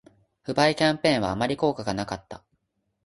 [0.43, 2.43] 不買キャンペーンはあまり効果がなかった